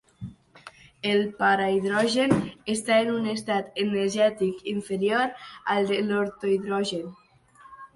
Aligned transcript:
El 1.09 1.21
parahidrogen 1.41 2.33
està 2.77 2.99
en 3.03 3.13
un 3.19 3.29
estat 3.37 3.79
energètic 3.87 4.67
inferior 4.77 5.49
al 5.77 5.95
de 5.95 6.05
l'ortohidrogen. 6.13 7.11